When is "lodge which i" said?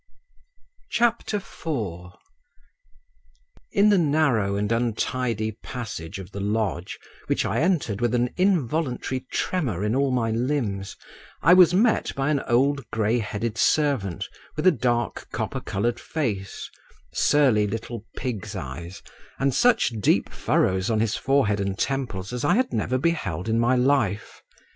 6.39-7.59